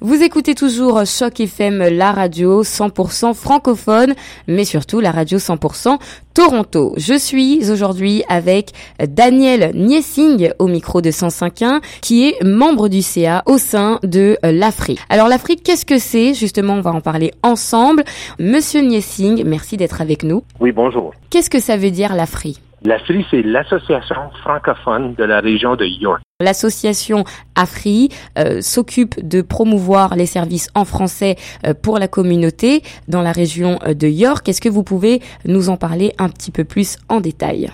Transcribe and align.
Vous 0.00 0.22
écoutez 0.22 0.54
toujours 0.54 1.04
Choc 1.06 1.40
FM, 1.40 1.88
la 1.88 2.12
radio 2.12 2.62
100% 2.62 3.34
francophone, 3.34 4.14
mais 4.46 4.64
surtout 4.64 5.00
la 5.00 5.10
radio 5.10 5.38
100% 5.38 5.98
Toronto. 6.34 6.94
Je 6.96 7.18
suis 7.18 7.68
aujourd'hui 7.68 8.22
avec 8.28 8.70
Daniel 9.08 9.72
Niessing 9.74 10.52
au 10.60 10.68
micro 10.68 11.00
de 11.00 11.10
105.1 11.10 11.80
qui 12.00 12.28
est 12.28 12.44
membre 12.44 12.88
du 12.88 13.02
CA 13.02 13.42
au 13.46 13.58
sein 13.58 13.98
de 14.04 14.38
l'Afrique. 14.44 15.00
Alors 15.08 15.26
l'Afrique, 15.26 15.64
qu'est-ce 15.64 15.84
que 15.84 15.98
c'est? 15.98 16.32
Justement, 16.32 16.74
on 16.74 16.80
va 16.80 16.92
en 16.92 17.00
parler 17.00 17.32
ensemble. 17.42 18.04
Monsieur 18.38 18.82
Niessing, 18.82 19.42
merci 19.44 19.76
d'être 19.76 20.00
avec 20.00 20.22
nous. 20.22 20.44
Oui, 20.60 20.70
bonjour. 20.70 21.12
Qu'est-ce 21.30 21.50
que 21.50 21.58
ça 21.58 21.76
veut 21.76 21.90
dire 21.90 22.14
l'Afrique? 22.14 22.60
L'AFRI, 22.88 23.26
c'est 23.30 23.42
l'Association 23.42 24.30
francophone 24.40 25.14
de 25.14 25.24
la 25.24 25.40
région 25.40 25.76
de 25.76 25.84
York. 25.84 26.22
L'association 26.40 27.24
AFRI 27.54 28.08
euh, 28.38 28.62
s'occupe 28.62 29.28
de 29.28 29.42
promouvoir 29.42 30.16
les 30.16 30.24
services 30.24 30.70
en 30.74 30.86
français 30.86 31.36
euh, 31.66 31.74
pour 31.74 31.98
la 31.98 32.08
communauté 32.08 32.80
dans 33.06 33.20
la 33.20 33.32
région 33.32 33.78
euh, 33.86 33.92
de 33.92 34.06
York. 34.06 34.48
Est-ce 34.48 34.62
que 34.62 34.70
vous 34.70 34.84
pouvez 34.84 35.20
nous 35.44 35.68
en 35.68 35.76
parler 35.76 36.14
un 36.18 36.30
petit 36.30 36.50
peu 36.50 36.64
plus 36.64 36.96
en 37.10 37.20
détail? 37.20 37.68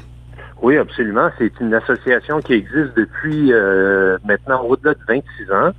Oui, 0.61 0.77
absolument. 0.79 1.31
C'est 1.39 1.53
une 1.61 1.75
association 1.75 2.41
qui 2.41 2.55
existe 2.55 2.97
depuis 2.97 3.53
maintenant 4.25 4.63
au-delà 4.63 4.95
de 4.95 5.01
26 5.07 5.53
ans 5.53 5.71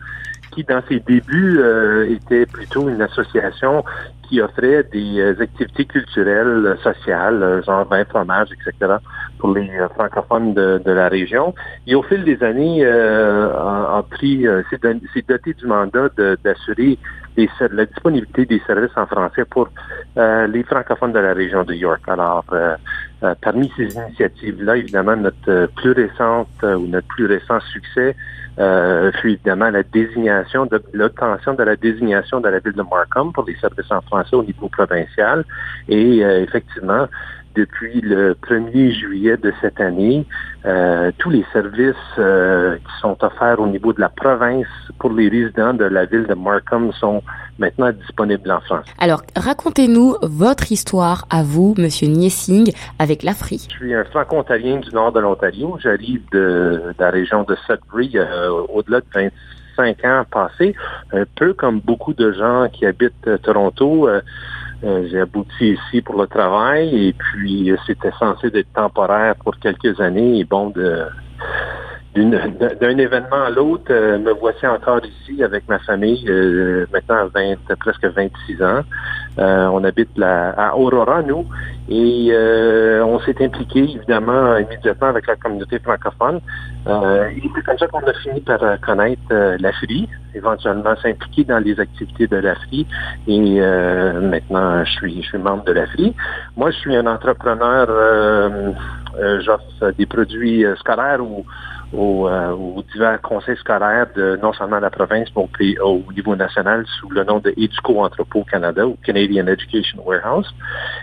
qui, 0.52 0.64
dans 0.64 0.82
ses 0.88 1.02
débuts, 1.02 1.60
était 2.08 2.46
plutôt 2.46 2.88
une 2.88 3.02
association 3.02 3.84
qui 4.28 4.42
offrait 4.42 4.84
des 4.92 5.20
euh, 5.20 5.42
activités 5.42 5.86
culturelles, 5.86 6.66
euh, 6.66 6.78
sociales, 6.78 7.42
euh, 7.42 7.62
genre 7.64 7.86
vin, 7.88 8.06
fromage, 8.06 8.50
etc., 8.52 8.96
pour 9.40 9.54
les 9.54 9.70
francophones 9.94 10.54
de, 10.54 10.92
la 10.92 11.08
région. 11.08 11.54
Et 11.88 11.96
au 11.96 12.04
fil 12.04 12.24
des 12.24 12.42
années, 12.42 12.86
a, 12.86 14.04
pris, 14.10 14.46
s'est 14.70 15.26
doté 15.28 15.54
du 15.54 15.68
mandat 15.68 16.08
d'assurer 16.44 16.98
la 17.38 17.86
disponibilité 17.86 18.46
des 18.46 18.62
services 18.66 18.96
en 18.96 19.06
français 19.06 19.44
pour 19.46 19.68
les 20.16 20.64
francophones 20.64 21.12
de 21.12 21.20
la 21.20 21.34
région 21.34 21.64
de 21.64 21.74
York. 21.74 22.02
Alors, 22.08 22.46
parmi 23.42 23.72
ces 23.76 23.96
initiatives-là, 23.96 24.78
évidemment, 24.78 25.16
notre 25.16 25.68
plus 25.76 25.92
récente 25.92 26.50
ou 26.62 26.88
notre 26.88 27.08
plus 27.08 27.26
récent 27.26 27.60
succès 27.72 28.16
euh, 28.58 29.12
fut 29.22 29.32
évidemment 29.32 29.70
la 29.70 29.84
désignation, 29.84 30.66
de 30.66 30.82
l'obtention 30.94 31.56
de 31.56 31.64
la 31.64 31.76
désignation 31.76 32.40
de 32.40 32.48
la 32.48 32.60
ville 32.60 32.74
de 32.74 32.84
Markham 32.84 33.34
pour 33.34 33.44
les 33.46 33.56
services 33.58 33.92
en 33.92 34.02
français 34.02 34.36
au 34.36 34.44
niveau 34.44 34.70
provincial. 34.70 35.44
Et 35.90 36.24
euh, 36.24 36.42
effectivement, 36.42 37.08
depuis 37.56 38.02
le 38.02 38.34
1er 38.34 38.92
juillet 38.92 39.38
de 39.38 39.54
cette 39.62 39.80
année, 39.80 40.26
euh, 40.66 41.12
tous 41.18 41.30
les 41.30 41.46
services 41.54 41.96
euh, 42.18 42.76
qui 42.78 43.02
sont 43.02 43.18
offerts 43.24 43.60
au 43.60 43.68
niveau 43.68 43.94
de 43.94 44.02
la 44.02 44.10
province 44.10 44.68
pour 45.00 45.12
les 45.12 45.30
résidents 45.30 45.74
de 45.74 45.86
la 45.86 46.06
ville 46.06 46.26
de 46.28 46.34
Markham 46.34 46.92
sont 46.94 47.22
maintenant 47.60 47.92
disponibles 47.92 48.52
en 48.52 48.60
France. 48.62 48.86
Alors, 49.00 49.22
racontez-nous 49.36 50.16
votre 50.22 50.72
histoire 50.72 51.26
à 51.30 51.44
vous, 51.44 51.76
Monsieur 51.78 52.08
Niessing, 52.08 52.72
avec 53.00 53.24
l'Afrique. 53.24 53.68
Je 53.72 53.76
suis 53.76 53.94
un 53.94 54.04
franco-ontarien 54.06 54.78
du 54.78 54.90
nord 54.92 55.12
de 55.12 55.20
l'Ontario. 55.20 55.78
J'arrive 55.82 56.22
de, 56.32 56.94
la 57.00 57.10
région 57.10 57.44
de 57.44 57.56
Sudbury 57.68 58.12
euh, 58.16 58.50
au-delà 58.74 59.00
de 59.02 59.06
25 59.14 60.06
ans 60.06 60.26
passés, 60.30 60.76
un 61.14 61.24
peu 61.36 61.54
comme 61.54 61.80
beaucoup 61.80 62.14
de 62.14 62.32
gens 62.32 62.68
qui 62.72 62.86
habitent 62.86 63.42
Toronto. 63.44 64.08
Euh, 64.08 64.22
j'ai 65.10 65.20
abouti 65.20 65.72
ici 65.72 66.02
pour 66.02 66.22
le 66.22 66.28
travail 66.28 67.08
et 67.08 67.14
puis 67.14 67.72
euh, 67.72 67.78
c'était 67.88 68.12
censé 68.20 68.48
être 68.48 68.74
temporaire 68.74 69.36
pour 69.44 69.58
quelques 69.58 70.00
années 70.00 70.40
et 70.40 70.44
bon 70.44 70.72
d'un 72.16 72.98
événement 72.98 73.44
à 73.46 73.50
l'autre, 73.50 73.92
euh, 73.92 74.20
me 74.20 74.32
voici 74.34 74.66
encore 74.68 75.02
ici 75.04 75.44
avec 75.44 75.68
ma 75.68 75.80
famille, 75.80 76.24
maintenant 76.94 77.16
à 77.16 77.26
20, 77.26 77.56
presque 77.80 78.06
26 78.06 78.64
ans. 78.64 78.82
on 79.38 79.84
habite 79.84 80.12
à 80.22 80.78
Aurora, 80.78 81.24
nous, 81.24 81.46
et 81.90 82.32
on 83.04 83.20
s'est 83.20 83.44
impliqué 83.44 83.80
évidemment 83.80 84.58
immédiatement 84.58 85.08
avec 85.08 85.28
la 85.28 85.36
communauté 85.36 85.80
francophone. 85.80 86.42
et 86.88 87.50
c'est 87.56 87.64
comme 87.64 87.78
ça 87.78 87.88
qu'on 87.88 88.00
a 88.00 88.14
fini 88.14 88.42
par 88.42 88.60
connaître 88.82 89.22
l'Afrique 89.60 90.10
éventuellement 90.36 90.96
s'impliquer 91.02 91.46
dans 91.46 91.60
les 91.60 91.80
activités 91.80 92.28
de 92.28 92.38
l'AFRI 92.38 92.86
et 93.28 93.62
euh, 93.62 94.22
maintenant 94.22 94.84
je 94.84 94.92
suis 94.92 95.22
je 95.24 95.28
suis 95.28 95.38
membre 95.38 95.64
de 95.64 95.72
l'AFRI. 95.72 96.14
Moi 96.56 96.72
je 96.72 96.78
suis 96.78 96.96
un 96.96 97.08
entrepreneur, 97.08 97.88
euh, 97.90 98.72
euh, 99.20 99.42
j'offre 99.42 99.92
des 99.98 100.06
produits 100.06 100.66
scolaires 100.80 101.22
ou 101.22 101.46
aux, 101.94 102.30
divers 102.94 103.22
conseils 103.22 103.58
scolaires 103.58 104.08
de 104.16 104.38
non 104.42 104.54
seulement 104.54 104.80
la 104.80 104.90
province, 104.90 105.30
mais 105.36 105.80
au, 105.80 106.02
niveau 106.14 106.36
national 106.36 106.86
sous 107.00 107.10
le 107.10 107.24
nom 107.24 107.40
de 107.40 107.54
Educo 107.58 108.04
Entrepôt 108.04 108.44
Canada 108.44 108.86
ou 108.86 108.98
Canadian 109.04 109.48
Education 109.48 110.00
Warehouse. 110.06 110.54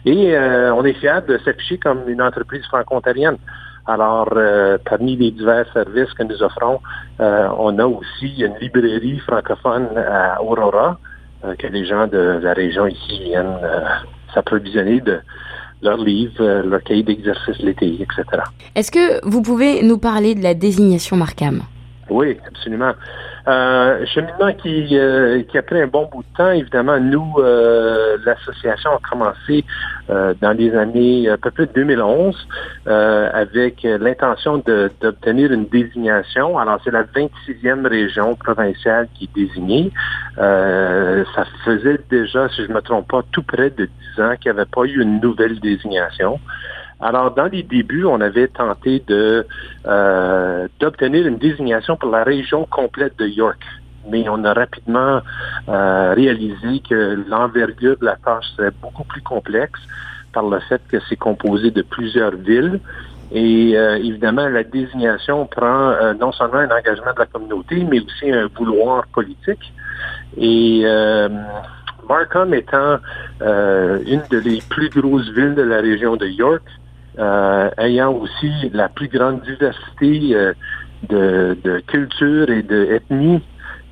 Et 0.04 0.36
on 0.36 0.84
est 0.84 0.94
fiers 0.94 1.20
de 1.26 1.38
s'afficher 1.38 1.78
comme 1.78 2.08
une 2.08 2.22
entreprise 2.22 2.64
franco-ontarienne. 2.66 3.38
Alors, 3.86 4.28
euh, 4.36 4.78
parmi 4.84 5.16
les 5.16 5.32
divers 5.32 5.66
services 5.72 6.12
que 6.14 6.22
nous 6.22 6.40
offrons, 6.42 6.80
euh, 7.20 7.48
on 7.58 7.78
a 7.78 7.84
aussi 7.84 8.40
une 8.40 8.54
librairie 8.60 9.18
francophone 9.20 9.88
à 9.96 10.40
Aurora, 10.40 10.98
euh, 11.44 11.56
que 11.56 11.66
les 11.66 11.84
gens 11.84 12.06
de 12.06 12.38
la 12.40 12.52
région 12.52 12.86
ici 12.86 13.18
viennent 13.24 13.58
s'approvisionner 14.32 15.00
de 15.00 15.20
leurs 15.82 15.98
livres, 15.98 16.62
leur 16.62 16.82
cahier 16.82 17.02
d'exercice 17.02 17.58
l'été, 17.58 17.94
etc. 17.94 18.24
Est-ce 18.74 18.90
que 18.90 19.26
vous 19.28 19.42
pouvez 19.42 19.82
nous 19.82 19.98
parler 19.98 20.34
de 20.34 20.42
la 20.42 20.54
désignation 20.54 21.16
Markham? 21.16 21.62
Oui, 22.12 22.38
absolument. 22.46 22.92
Euh, 23.48 24.04
cheminement 24.06 24.52
qui, 24.52 24.96
euh, 24.96 25.42
qui 25.44 25.56
a 25.56 25.62
pris 25.62 25.80
un 25.80 25.86
bon 25.86 26.08
bout 26.12 26.22
de 26.22 26.36
temps. 26.36 26.50
Évidemment, 26.50 27.00
nous, 27.00 27.34
euh, 27.38 28.18
l'association 28.24 28.90
a 28.90 29.00
commencé 29.08 29.64
euh, 30.10 30.34
dans 30.40 30.52
les 30.52 30.74
années 30.76 31.28
à 31.28 31.38
peu 31.38 31.50
près 31.50 31.66
2011 31.66 32.36
avec 32.86 33.82
l'intention 33.82 34.62
d'obtenir 35.00 35.52
une 35.52 35.66
désignation. 35.66 36.58
Alors, 36.58 36.78
c'est 36.84 36.90
la 36.90 37.04
26e 37.04 37.88
région 37.88 38.34
provinciale 38.36 39.08
qui 39.14 39.24
est 39.24 39.34
désignée. 39.34 39.90
ça 40.36 41.44
faisait 41.64 41.98
déjà, 42.10 42.48
si 42.50 42.62
je 42.64 42.68
ne 42.68 42.74
me 42.74 42.82
trompe 42.82 43.08
pas, 43.08 43.22
tout 43.32 43.42
près 43.42 43.70
de 43.70 43.88
10 44.16 44.22
ans 44.22 44.34
qu'il 44.38 44.52
n'y 44.52 44.58
avait 44.58 44.70
pas 44.70 44.84
eu 44.84 45.00
une 45.00 45.20
nouvelle 45.20 45.58
désignation. 45.60 46.38
Alors, 47.02 47.32
dans 47.32 47.46
les 47.46 47.64
débuts, 47.64 48.04
on 48.04 48.20
avait 48.20 48.46
tenté 48.46 49.02
de 49.08 49.44
euh, 49.86 50.68
d'obtenir 50.78 51.26
une 51.26 51.36
désignation 51.36 51.96
pour 51.96 52.10
la 52.10 52.22
région 52.22 52.64
complète 52.64 53.18
de 53.18 53.26
York. 53.26 53.58
Mais 54.08 54.24
on 54.28 54.44
a 54.44 54.52
rapidement 54.52 55.20
euh, 55.68 56.14
réalisé 56.14 56.80
que 56.88 57.24
l'envergure 57.28 57.96
de 57.98 58.04
la 58.04 58.14
tâche 58.24 58.46
serait 58.56 58.70
beaucoup 58.80 59.02
plus 59.02 59.20
complexe 59.20 59.80
par 60.32 60.48
le 60.48 60.60
fait 60.60 60.80
que 60.88 60.98
c'est 61.08 61.16
composé 61.16 61.72
de 61.72 61.82
plusieurs 61.82 62.36
villes. 62.36 62.78
Et 63.32 63.76
euh, 63.76 63.96
évidemment, 63.96 64.48
la 64.48 64.62
désignation 64.62 65.44
prend 65.46 66.14
non 66.20 66.30
seulement 66.30 66.58
un 66.58 66.70
engagement 66.70 67.14
de 67.14 67.18
la 67.18 67.26
communauté, 67.26 67.84
mais 67.90 67.98
aussi 67.98 68.30
un 68.30 68.46
vouloir 68.46 69.08
politique. 69.08 69.72
Et 70.36 70.84
Markham 72.08 72.54
étant 72.54 72.98
une 73.40 74.22
de 74.30 74.38
les 74.38 74.62
plus 74.68 74.88
grosses 74.88 75.28
villes 75.30 75.56
de 75.56 75.62
la 75.62 75.80
région 75.80 76.16
de 76.16 76.26
York, 76.26 76.62
euh, 77.18 77.70
ayant 77.78 78.12
aussi 78.12 78.50
la 78.72 78.88
plus 78.88 79.08
grande 79.08 79.42
diversité 79.42 80.34
euh, 80.34 80.54
de, 81.08 81.58
de 81.62 81.80
culture 81.80 82.48
et 82.48 82.62
d'ethnie, 82.62 83.42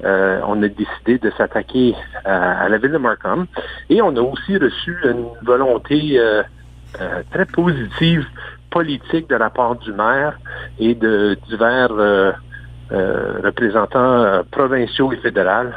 euh, 0.04 0.40
on 0.46 0.62
a 0.62 0.68
décidé 0.68 1.18
de 1.18 1.30
s'attaquer 1.36 1.94
à, 2.24 2.68
la 2.68 2.78
ville 2.78 2.92
de 2.92 2.98
Markham. 2.98 3.46
Et 3.90 4.00
on 4.00 4.16
a 4.16 4.20
aussi 4.20 4.56
reçu 4.56 4.96
une 5.04 5.26
volonté 5.42 6.18
très 7.30 7.44
positive 7.46 8.24
politique 8.70 9.28
de 9.28 9.36
la 9.36 9.50
part 9.50 9.76
du 9.76 9.92
maire 9.92 10.38
et 10.78 10.94
de 10.94 11.36
divers 11.48 11.90
représentants 12.90 14.42
provinciaux 14.50 15.12
et 15.12 15.16
fédéraux 15.16 15.74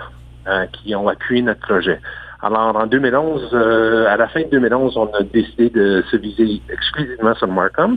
qui 0.72 0.96
ont 0.96 1.10
appuyé 1.10 1.42
notre 1.42 1.62
projet. 1.62 2.00
Alors, 2.44 2.76
en 2.76 2.88
2011, 2.88 3.52
euh, 3.54 4.06
à 4.06 4.18
la 4.18 4.28
fin 4.28 4.42
de 4.42 4.50
2011, 4.50 4.98
on 4.98 5.06
a 5.14 5.24
décidé 5.24 5.70
de 5.70 6.04
se 6.12 6.18
viser 6.18 6.62
exclusivement 6.70 7.34
sur 7.36 7.48
Markham. 7.48 7.96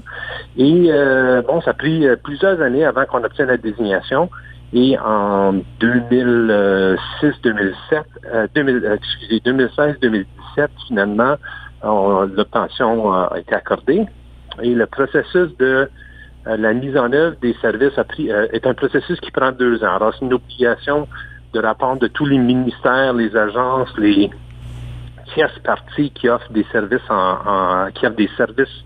Et 0.56 0.86
euh, 0.92 1.42
bon, 1.42 1.60
ça 1.62 1.72
a 1.72 1.74
pris 1.74 2.06
euh, 2.06 2.14
plusieurs 2.14 2.60
années 2.60 2.84
avant 2.84 3.04
qu'on 3.06 3.24
obtienne 3.24 3.48
la 3.48 3.56
désignation. 3.56 4.30
Et 4.72 4.96
en 5.00 5.54
2006-2007, 5.80 8.04
excusez, 8.94 9.40
2016-2017, 9.44 10.26
finalement, 10.86 11.34
l'obtention 11.82 13.12
a 13.12 13.36
été 13.38 13.52
accordée. 13.52 14.06
Et 14.62 14.74
le 14.74 14.86
processus 14.86 15.56
de 15.58 15.90
la 16.44 16.72
mise 16.72 16.96
en 16.96 17.12
œuvre 17.12 17.34
des 17.42 17.56
services 17.60 17.98
a 17.98 18.04
pris, 18.04 18.28
est 18.28 18.64
un 18.64 18.74
processus 18.74 19.18
qui 19.20 19.32
prend 19.32 19.50
deux 19.50 19.82
ans. 19.82 19.96
Alors, 19.96 20.14
c'est 20.14 20.24
une 20.24 20.34
obligation 20.34 21.08
de 21.52 21.60
la 21.60 21.74
de 22.00 22.06
tous 22.08 22.26
les 22.26 22.38
ministères, 22.38 23.12
les 23.14 23.34
agences, 23.36 23.96
les 23.98 24.30
tierces 25.34 25.58
parties 25.60 26.10
qui 26.10 26.28
offrent 26.28 26.52
des 26.52 26.66
services 26.72 27.08
en, 27.08 27.88
qui 27.94 28.06
offrent 28.06 28.16
des 28.16 28.30
services 28.36 28.84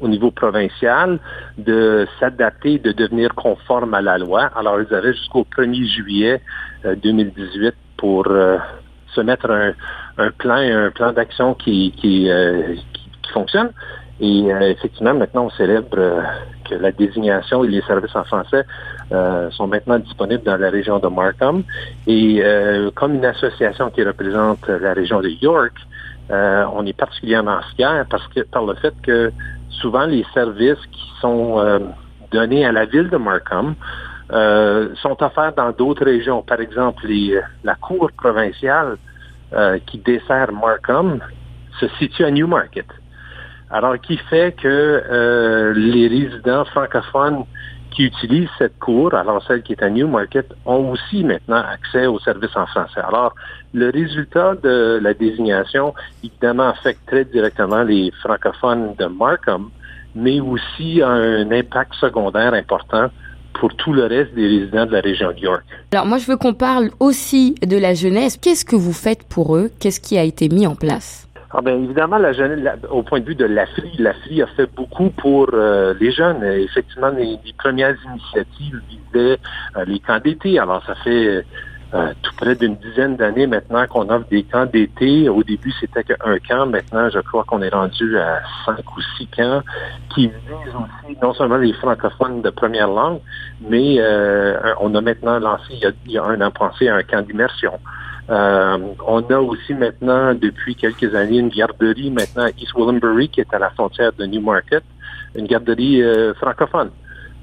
au 0.00 0.08
niveau 0.08 0.30
provincial 0.30 1.18
de 1.56 2.06
s'adapter, 2.20 2.78
de 2.78 2.92
devenir 2.92 3.34
conforme 3.34 3.94
à 3.94 4.00
la 4.00 4.18
loi. 4.18 4.50
Alors, 4.54 4.80
ils 4.80 4.94
avaient 4.94 5.12
jusqu'au 5.12 5.44
1er 5.44 5.86
juillet 5.86 6.40
2018 6.84 7.66
euh, 7.66 7.72
pour 7.96 8.24
se 8.26 9.20
mettre 9.20 9.50
un, 9.50 9.72
un 10.18 10.30
plan, 10.30 10.58
un 10.58 10.90
plan 10.90 11.12
d'action 11.12 11.54
qui, 11.54 11.92
qui, 11.96 12.28
qui, 13.22 13.32
fonctionne. 13.32 13.70
Et 14.20 14.46
effectivement, 14.48 15.14
maintenant, 15.14 15.44
on 15.44 15.50
célèbre 15.50 15.96
que 16.68 16.74
la 16.74 16.90
désignation 16.90 17.62
et 17.62 17.68
les 17.68 17.82
services 17.82 18.16
en 18.16 18.24
français 18.24 18.64
sont 19.52 19.68
maintenant 19.68 19.98
disponibles 20.00 20.42
dans 20.42 20.56
la 20.56 20.70
région 20.70 20.98
de 20.98 21.06
Markham. 21.06 21.62
Et 22.08 22.42
comme 22.96 23.14
une 23.14 23.24
association 23.24 23.90
qui 23.90 24.02
représente 24.02 24.66
la 24.66 24.92
région 24.92 25.20
de 25.20 25.28
York, 25.28 25.74
on 26.30 26.84
est 26.84 26.96
particulièrement 26.96 27.60
fiers 27.76 28.02
parce 28.10 28.26
que 28.28 28.40
par 28.40 28.64
le 28.64 28.74
fait 28.74 28.94
que 29.02 29.32
souvent 29.80 30.06
les 30.06 30.24
services 30.34 30.84
qui 30.90 31.12
sont 31.20 31.58
euh, 31.58 31.78
donnés 32.30 32.64
à 32.66 32.72
la 32.72 32.84
ville 32.84 33.08
de 33.08 33.16
Markham 33.16 33.74
euh, 34.30 34.94
sont 34.96 35.22
offerts 35.22 35.54
dans 35.56 35.72
d'autres 35.72 36.04
régions. 36.04 36.42
Par 36.42 36.60
exemple, 36.60 37.06
la 37.64 37.74
cour 37.76 38.10
provinciale 38.16 38.96
euh, 39.52 39.78
qui 39.86 39.98
dessert 39.98 40.52
Markham 40.52 41.20
se 41.80 41.88
situe 41.98 42.24
à 42.24 42.30
Newmarket. 42.30 42.86
Alors, 43.70 44.00
qui 44.00 44.16
fait 44.16 44.56
que 44.60 45.72
les 45.76 46.08
résidents 46.08 46.64
francophones 46.64 47.44
qui 47.90 48.04
utilisent 48.04 48.48
cette 48.58 48.78
cour, 48.78 49.14
alors 49.14 49.42
celle 49.46 49.62
qui 49.62 49.72
est 49.72 49.82
à 49.82 49.90
Newmarket, 49.90 50.46
ont 50.66 50.90
aussi 50.90 51.24
maintenant 51.24 51.62
accès 51.72 52.06
aux 52.06 52.18
services 52.20 52.54
en 52.54 52.66
français. 52.66 53.00
Alors, 53.00 53.34
le 53.72 53.90
résultat 53.90 54.54
de 54.54 55.00
la 55.02 55.14
désignation, 55.14 55.94
évidemment, 56.22 56.68
affecte 56.68 57.06
très 57.06 57.24
directement 57.24 57.82
les 57.82 58.12
francophones 58.22 58.94
de 58.98 59.06
Markham, 59.06 59.70
mais 60.14 60.40
aussi 60.40 61.02
a 61.02 61.08
un 61.08 61.50
impact 61.50 61.94
secondaire 61.94 62.54
important 62.54 63.08
pour 63.54 63.74
tout 63.74 63.92
le 63.92 64.04
reste 64.04 64.34
des 64.34 64.46
résidents 64.46 64.86
de 64.86 64.92
la 64.92 65.00
région 65.00 65.32
de 65.32 65.38
York. 65.38 65.64
Alors 65.92 66.06
moi, 66.06 66.18
je 66.18 66.26
veux 66.26 66.36
qu'on 66.36 66.54
parle 66.54 66.90
aussi 67.00 67.56
de 67.66 67.76
la 67.76 67.92
jeunesse. 67.94 68.36
Qu'est-ce 68.36 68.64
que 68.64 68.76
vous 68.76 68.92
faites 68.92 69.24
pour 69.24 69.56
eux? 69.56 69.70
Qu'est-ce 69.80 70.00
qui 70.00 70.16
a 70.16 70.22
été 70.22 70.48
mis 70.48 70.66
en 70.66 70.76
place? 70.76 71.27
Ah 71.50 71.62
ben 71.62 71.82
évidemment, 71.82 72.18
la 72.18 72.34
jeunesse, 72.34 72.74
au 72.90 73.02
point 73.02 73.20
de 73.20 73.24
vue 73.24 73.34
de 73.34 73.46
l'AFRI, 73.46 73.96
l'AFRI 73.98 74.42
a 74.42 74.46
fait 74.48 74.70
beaucoup 74.74 75.08
pour 75.08 75.48
euh, 75.54 75.94
les 75.98 76.12
jeunes. 76.12 76.44
Effectivement, 76.44 77.08
les, 77.08 77.38
premières 77.56 77.96
initiatives 78.04 78.82
visaient 78.90 79.38
euh, 79.76 79.84
les 79.86 79.98
camps 79.98 80.18
d'été. 80.18 80.58
Alors, 80.58 80.84
ça 80.84 80.94
fait 80.96 81.42
euh, 81.94 82.12
tout 82.20 82.34
près 82.36 82.54
d'une 82.54 82.76
dizaine 82.76 83.16
d'années 83.16 83.46
maintenant 83.46 83.86
qu'on 83.86 84.10
offre 84.10 84.28
des 84.28 84.42
camps 84.42 84.66
d'été. 84.66 85.30
Au 85.30 85.42
début, 85.42 85.72
c'était 85.80 86.04
qu'un 86.04 86.38
camp. 86.46 86.66
Maintenant, 86.66 87.08
je 87.08 87.20
crois 87.20 87.44
qu'on 87.44 87.62
est 87.62 87.72
rendu 87.72 88.18
à 88.18 88.40
cinq 88.66 88.84
ou 88.94 89.00
six 89.16 89.26
camps 89.28 89.62
qui 90.14 90.26
visent 90.26 90.74
aussi 90.74 91.16
non 91.22 91.32
seulement 91.32 91.56
les 91.56 91.72
francophones 91.72 92.42
de 92.42 92.50
première 92.50 92.88
langue, 92.88 93.20
mais 93.66 93.98
on 94.80 94.94
a 94.94 95.00
maintenant 95.00 95.38
lancé, 95.38 95.64
il 95.70 95.78
y 95.78 95.86
a, 95.86 95.92
il 96.04 96.12
y 96.12 96.18
a 96.18 96.24
un 96.24 96.42
an 96.42 96.50
pensé, 96.50 96.90
un 96.90 97.02
camp 97.02 97.22
d'immersion. 97.22 97.72
Euh, 98.30 98.78
on 99.06 99.22
a 99.22 99.38
aussi 99.38 99.74
maintenant, 99.74 100.34
depuis 100.34 100.74
quelques 100.74 101.14
années, 101.14 101.38
une 101.38 101.48
garderie 101.48 102.10
maintenant 102.10 102.44
à 102.44 102.50
East 102.50 102.74
Willenbury, 102.76 103.28
qui 103.28 103.40
est 103.40 103.54
à 103.54 103.58
la 103.58 103.70
frontière 103.70 104.12
de 104.12 104.26
Newmarket, 104.26 104.84
une 105.34 105.46
garderie 105.46 106.02
euh, 106.02 106.34
francophone. 106.34 106.90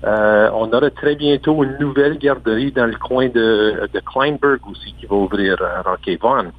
Euh, 0.03 0.49
on 0.53 0.71
aura 0.71 0.89
très 0.91 1.15
bientôt 1.15 1.63
une 1.63 1.77
nouvelle 1.79 2.17
garderie 2.19 2.71
dans 2.71 2.85
le 2.85 2.95
coin 2.95 3.27
de, 3.27 3.89
de 3.91 3.99
Kleinberg 4.01 4.59
aussi 4.69 4.93
qui 4.99 5.07
va 5.07 5.15
ouvrir 5.15 5.57
à 5.61 5.81
Rocky 5.81 6.17
Vaughan. 6.17 6.51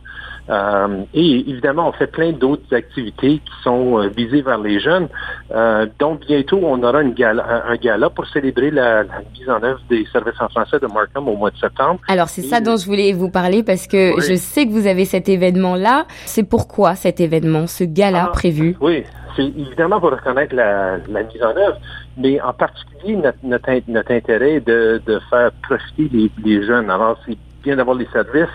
Euh, 0.48 1.02
et 1.12 1.50
évidemment, 1.50 1.88
on 1.88 1.92
fait 1.92 2.06
plein 2.06 2.32
d'autres 2.32 2.74
activités 2.74 3.38
qui 3.38 3.62
sont 3.62 3.98
euh, 3.98 4.08
visées 4.08 4.42
vers 4.42 4.58
les 4.58 4.78
jeunes. 4.78 5.08
Euh, 5.52 5.86
donc, 5.98 6.20
bientôt, 6.20 6.60
on 6.62 6.82
aura 6.82 7.02
une 7.02 7.14
gala, 7.14 7.64
un, 7.68 7.76
gala 7.76 8.10
pour 8.10 8.26
célébrer 8.26 8.70
la, 8.70 9.02
mise 9.02 9.48
en 9.48 9.62
œuvre 9.62 9.80
des 9.88 10.06
services 10.12 10.40
en 10.40 10.48
français 10.48 10.78
de 10.78 10.86
Markham 10.86 11.28
au 11.28 11.36
mois 11.36 11.50
de 11.50 11.58
septembre. 11.58 12.00
Alors, 12.08 12.28
c'est 12.28 12.42
ça 12.42 12.60
dont 12.60 12.76
je 12.76 12.86
voulais 12.86 13.12
vous 13.12 13.30
parler 13.30 13.62
parce 13.62 13.86
que 13.86 14.20
je 14.20 14.34
sais 14.36 14.66
que 14.66 14.70
vous 14.70 14.86
avez 14.86 15.04
cet 15.04 15.28
événement-là. 15.28 16.06
C'est 16.26 16.48
pourquoi 16.48 16.94
cet 16.94 17.20
événement, 17.20 17.66
ce 17.66 17.84
gala 17.84 18.26
ah, 18.28 18.32
prévu? 18.32 18.76
Oui, 18.80 19.02
c'est 19.34 19.44
évidemment 19.44 20.00
pour 20.00 20.10
reconnaître 20.10 20.54
la, 20.54 20.98
mise 20.98 21.42
en 21.42 21.56
œuvre, 21.56 21.78
mais 22.16 22.40
en 22.40 22.52
particulier 22.52 23.16
notre, 23.16 23.38
notre, 23.42 24.12
intérêt 24.12 24.60
de, 24.60 25.02
de 25.04 25.20
faire 25.28 25.50
profiter 25.62 26.08
les, 26.12 26.30
les 26.44 26.64
jeunes. 26.64 26.88
Alors, 26.88 27.18
c'est 27.26 27.36
d'avoir 27.74 27.96
les 27.96 28.06
services. 28.12 28.48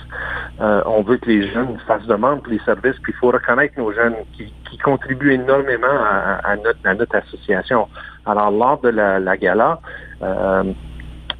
Euh, 0.61 0.81
on 0.85 1.01
veut 1.01 1.17
que 1.17 1.27
les 1.27 1.51
jeunes 1.51 1.77
fassent 1.87 2.05
demande 2.05 2.43
pour 2.43 2.53
les 2.53 2.59
services, 2.59 2.95
puis 3.01 3.13
il 3.13 3.19
faut 3.19 3.31
reconnaître 3.31 3.73
nos 3.77 3.91
jeunes 3.91 4.15
qui, 4.33 4.53
contribuent 4.83 5.33
énormément 5.33 5.99
à, 6.43 6.55
notre, 6.55 7.15
association. 7.15 7.87
Alors, 8.25 8.49
lors 8.49 8.79
de 8.79 8.89
la, 8.89 9.37
gala, 9.37 9.79
euh, 10.23 10.63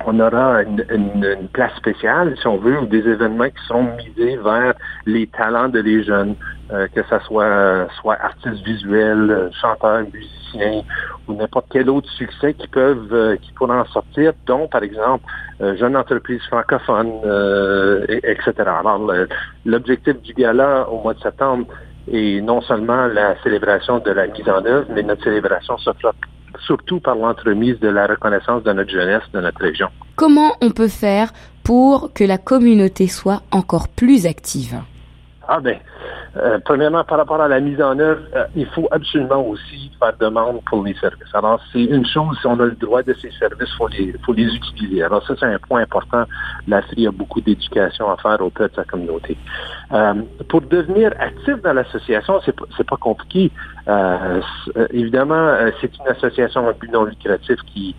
on 0.06 0.20
aura 0.20 0.64
une, 0.64 1.48
place 1.54 1.76
spéciale, 1.78 2.36
si 2.40 2.48
on 2.48 2.58
veut, 2.58 2.80
ou 2.80 2.86
des 2.86 3.08
événements 3.08 3.50
qui 3.50 3.66
seront 3.68 3.88
misés 3.96 4.38
vers 4.38 4.74
les 5.06 5.28
talents 5.28 5.70
de 5.70 5.80
les 5.80 6.04
jeunes, 6.04 6.36
euh, 6.72 6.88
que 6.94 7.02
ce 7.04 7.20
soit, 7.26 7.88
soit 8.00 8.18
artistes 8.22 8.64
visuels, 8.66 9.50
chanteurs, 9.60 10.04
musiciens, 10.14 10.82
ou 11.28 11.34
n'importe 11.34 11.68
quel 11.72 11.90
autre 11.90 12.10
succès 12.12 12.54
qui 12.54 12.68
peuvent, 12.68 13.12
euh, 13.12 13.36
qui 13.38 13.52
pourraient 13.54 13.80
en 13.80 13.86
sortir, 13.86 14.34
dont, 14.46 14.68
par 14.68 14.84
exemple, 14.84 15.26
euh, 15.62 15.76
jeunes 15.78 15.98
entreprises 15.98 16.42
francophones, 16.50 17.12
etc. 18.08 18.54
Alors, 18.58 19.02
l'objectif 19.66 20.22
du 20.22 20.34
gala 20.34 20.88
au 20.90 21.02
mois 21.02 21.14
de 21.14 21.20
septembre 21.20 21.66
est 22.12 22.42
non 22.42 22.62
seulement 22.62 23.08
la 23.08 23.42
célébration 23.44 24.00
de 24.00 24.12
la 24.12 24.28
mise 24.28 24.50
en 24.50 24.66
œuvre, 24.66 24.88
mais 24.90 25.04
notre 25.04 25.24
célébration 25.24 25.78
se 25.78 25.92
fera 25.94 26.14
surtout 26.66 27.00
par 27.00 27.16
l'entremise 27.16 27.80
de 27.80 27.90
la 27.90 28.08
reconnaissance 28.08 28.64
de 28.64 28.72
notre 28.72 28.92
jeunesse, 28.92 29.24
de 29.34 29.42
notre 29.42 29.62
région. 29.62 29.88
Comment 30.16 30.56
on 30.62 30.72
peut 30.72 30.88
faire 30.88 31.34
pour 31.64 32.12
que 32.14 32.24
la 32.24 32.38
communauté 32.38 33.08
soit 33.08 33.42
encore 33.52 33.88
plus 33.88 34.26
active? 34.26 34.82
Ah 35.54 35.60
ben, 35.60 35.78
euh, 36.38 36.60
premièrement, 36.64 37.04
par 37.04 37.18
rapport 37.18 37.42
à 37.42 37.50
la 37.50 37.60
mise 37.60 37.82
en 37.82 38.00
œuvre, 38.00 38.22
euh, 38.38 38.46
il 38.56 38.66
faut 38.68 38.88
absolument 38.90 39.46
aussi 39.46 39.92
faire 40.00 40.14
demande 40.18 40.62
pour 40.64 40.82
les 40.82 40.94
services. 40.94 41.28
Alors, 41.34 41.60
c'est 41.74 41.84
une 41.84 42.06
chose, 42.06 42.38
si 42.40 42.48
on 42.48 42.58
a 42.62 42.68
le 42.68 42.78
droit 42.80 43.04
de 43.04 43.14
ces 43.16 43.32
services, 43.32 43.68
il 43.70 43.78
faut 43.78 43.88
les, 43.90 44.16
faut 44.26 44.32
les 44.32 44.46
utiliser. 44.46 45.04
Alors, 45.04 45.28
ça, 45.28 45.34
c'est 45.38 45.46
un 45.46 45.60
point 45.60 45.82
important. 45.82 46.24
La 46.70 46.78
a 46.78 47.12
beaucoup 47.12 47.42
d'éducation 47.42 48.10
à 48.10 48.16
faire 48.16 48.40
auprès 48.40 48.70
de 48.70 48.76
sa 48.76 48.86
communauté. 48.86 49.36
Euh, 49.92 50.14
pour 50.48 50.62
devenir 50.62 51.12
actif 51.20 51.62
dans 51.62 51.74
l'association, 51.74 52.40
c'est 52.46 52.56
pas, 52.56 52.66
pas 52.88 52.98
compliqué. 52.98 53.52
évidemment, 54.92 55.54
c'est 55.82 55.92
une 55.98 56.08
association 56.08 56.66
à 56.70 56.72
but 56.72 56.94
non 56.94 57.04
lucratif 57.04 57.58
qui 57.74 57.94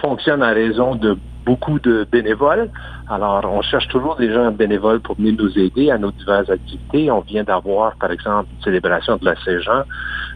fonctionne 0.00 0.42
à 0.42 0.50
raison 0.50 0.94
de 0.94 1.16
beaucoup 1.48 1.78
de 1.78 2.06
bénévoles. 2.12 2.68
Alors, 3.08 3.42
on 3.50 3.62
cherche 3.62 3.88
toujours 3.88 4.16
des 4.16 4.30
gens 4.30 4.50
bénévoles 4.52 5.00
pour 5.00 5.16
venir 5.16 5.34
nous 5.38 5.58
aider 5.58 5.90
à 5.90 5.96
nos 5.96 6.10
diverses 6.10 6.50
activités. 6.50 7.10
On 7.10 7.20
vient 7.20 7.42
d'avoir, 7.42 7.96
par 7.96 8.10
exemple, 8.10 8.48
une 8.54 8.64
célébration 8.64 9.16
de 9.16 9.24
la 9.24 9.34
Saint-Jean. 9.44 9.82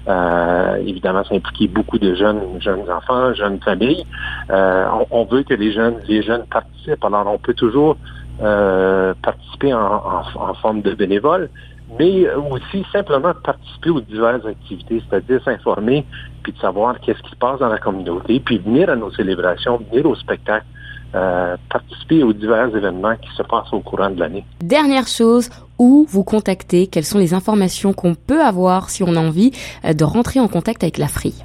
Euh, 0.09 0.77
évidemment, 0.77 1.23
ça 1.25 1.35
implique 1.35 1.73
beaucoup 1.73 1.99
de 1.99 2.15
jeunes, 2.15 2.41
jeunes 2.61 2.91
enfants, 2.91 3.35
jeunes 3.35 3.61
familles. 3.61 4.07
Euh, 4.51 4.87
on, 5.11 5.25
veut 5.25 5.43
que 5.43 5.55
les 5.55 5.73
jeunes, 5.73 5.97
les 6.09 6.23
jeunes 6.23 6.45
participent. 6.51 7.05
Alors, 7.05 7.27
on 7.27 7.39
peut 7.39 7.55
toujours 7.55 7.99
euh, 8.43 9.13
participer 9.23 9.75
en, 9.75 10.55
forme 10.63 10.81
de 10.81 10.95
bénévole, 10.95 11.51
mais 11.99 12.29
aussi 12.51 12.85
simplement 12.93 13.33
participer 13.43 13.91
aux 13.91 14.01
diverses 14.01 14.45
activités, 14.47 15.03
c'est-à-dire 15.09 15.43
s'informer, 15.45 16.05
puis 16.43 16.53
de 16.53 16.59
savoir 16.59 16.99
qu'est-ce 17.01 17.23
qui 17.23 17.31
se 17.31 17.37
passe 17.37 17.61
dans 17.61 17.69
la 17.69 17.79
communauté, 17.79 18.41
puis 18.41 18.59
venir 18.59 18.91
à 18.91 18.97
nos 18.97 19.11
célébrations, 19.13 19.79
venir 19.91 20.07
au 20.07 20.15
spectacle, 20.15 20.67
euh, 21.15 21.57
participer 21.69 22.23
aux 22.23 22.33
divers 22.33 22.75
événements 22.75 23.17
qui 23.17 23.29
se 23.37 23.43
passent 23.43 23.73
au 23.73 23.81
courant 23.81 24.09
de 24.11 24.19
l'année. 24.19 24.45
Dernière 24.61 25.07
chose, 25.07 25.51
où 25.79 26.07
vous 26.09 26.25
contacter? 26.25 26.87
Quelles 26.87 27.05
sont 27.05 27.19
les 27.19 27.35
informations 27.35 27.93
qu'on 27.93 28.15
peut 28.15 28.41
avoir 28.41 28.89
si 28.89 29.03
on 29.03 29.15
a 29.17 29.21
envie 29.21 29.53
euh, 29.85 29.93
de 29.93 30.05
rentrer 30.05 30.41
en 30.41 30.49
contact 30.49 30.83
avec 30.83 30.97
l'AFRI 30.99 31.45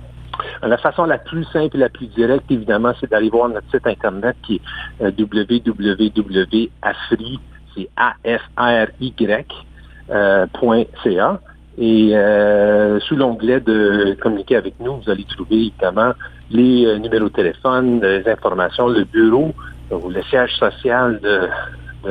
la 0.64 0.78
façon 0.78 1.06
la 1.06 1.18
plus 1.18 1.44
simple 1.46 1.78
et 1.78 1.80
la 1.80 1.90
plus 1.90 2.08
directe, 2.08 2.46
évidemment, 2.50 2.94
c'est 3.00 3.10
d'aller 3.10 3.30
voir 3.30 3.50
notre 3.50 3.70
site 3.72 3.86
Internet 3.86 4.36
qui 4.46 4.56
est 4.56 4.62
euh, 5.02 5.12
www.afri, 5.18 6.70
c'est 7.76 7.90
A-F-R-Y.ca. 10.10 11.40
Et 11.80 12.12
euh, 12.14 13.00
sous 13.02 13.16
l'onglet 13.16 13.60
de 13.60 14.18
communiquer 14.20 14.56
avec 14.56 14.80
nous, 14.80 14.98
vous 14.98 15.10
allez 15.10 15.26
trouver 15.26 15.58
évidemment 15.58 16.14
les 16.50 16.86
euh, 16.88 16.98
numéros 16.98 17.30
de 17.30 17.34
téléphone, 17.34 18.02
les 18.02 18.28
informations, 18.28 18.88
le 18.88 19.04
bureau 19.04 19.54
ou 19.92 20.10
le 20.10 20.24
siège 20.24 20.56
social 20.56 21.20
de, 21.22 21.48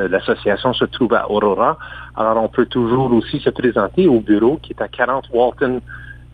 l'association 0.09 0.73
se 0.73 0.85
trouve 0.85 1.15
à 1.15 1.29
Aurora. 1.31 1.79
Alors 2.17 2.37
on 2.43 2.49
peut 2.49 2.67
toujours 2.67 3.12
aussi 3.12 3.41
se 3.41 3.50
présenter 3.50 4.07
au 4.07 4.21
bureau 4.21 4.59
qui 4.62 4.73
est 4.73 4.81
à 4.81 4.88
40 4.88 5.31
Walton 5.33 5.81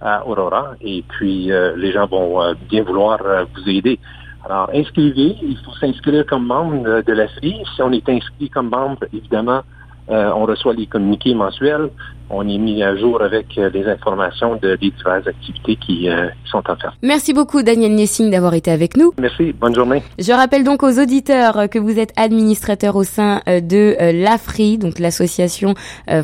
à 0.01 0.27
Aurora 0.27 0.75
et 0.83 1.03
puis 1.09 1.51
euh, 1.51 1.75
les 1.77 1.93
gens 1.93 2.07
vont 2.07 2.55
bien 2.69 2.83
vouloir 2.83 3.19
vous 3.55 3.69
aider. 3.69 3.99
Alors 4.45 4.69
inscrivez, 4.75 5.37
il 5.41 5.57
faut 5.65 5.73
s'inscrire 5.81 6.27
comme 6.27 6.47
membre 6.47 7.03
de 7.03 7.13
la 7.13 7.29
Si 7.29 7.63
on 7.81 7.93
est 7.93 8.09
inscrit 8.09 8.51
comme 8.51 8.69
membre, 8.69 9.05
évidemment, 9.13 9.63
on 10.09 10.45
reçoit 10.45 10.75
les 10.75 10.87
communiqués 10.87 11.35
mensuels. 11.35 11.91
On 12.35 12.49
est 12.49 12.59
mis 12.59 12.83
à 12.83 12.97
jour 12.97 13.21
avec 13.21 13.57
les 13.57 13.87
informations 13.87 14.57
de, 14.57 14.77
des 14.77 14.91
diverses 14.91 15.27
activités 15.27 15.77
qui 15.77 16.09
sont 16.51 16.63
en 16.67 16.77
fait. 16.77 16.89
Merci 17.03 17.35
beaucoup, 17.35 17.63
Daniel 17.63 17.95
Nessing, 17.95 18.31
d'avoir 18.31 18.55
été 18.55 18.71
avec 18.71 18.97
nous. 18.97 19.13
Merci. 19.19 19.53
Bonne 19.53 19.75
journée. 19.75 20.03
Je 20.19 20.33
rappelle 20.33 20.65
donc 20.65 20.83
aux 20.83 20.99
auditeurs 20.99 21.69
que 21.69 21.79
vous 21.79 21.99
êtes 21.99 22.13
administrateur 22.17 22.97
au 22.97 23.05
sein 23.05 23.43
de 23.47 23.97
l'AFRI, 24.25 24.79
donc 24.79 24.99
l'association 24.99 25.75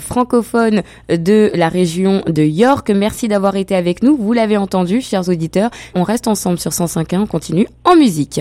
francophone 0.01 0.83
de 1.11 1.51
la 1.55 1.69
région 1.69 2.23
de 2.27 2.43
York. 2.43 2.91
Merci 2.91 3.29
d'avoir 3.29 3.57
été 3.57 3.75
avec 3.75 4.03
nous. 4.03 4.17
Vous 4.17 4.33
l'avez 4.33 4.57
entendu, 4.57 5.03
chers 5.03 5.29
auditeurs. 5.29 5.71
On 5.95 6.03
reste 6.03 6.29
ensemble 6.29 6.59
sur 6.59 6.71
105.1. 6.71 7.21
On 7.21 7.27
continue 7.27 7.67
en 7.85 7.97
musique. 7.97 8.41